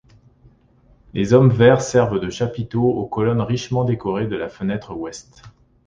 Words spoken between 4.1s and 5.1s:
de la fenêtre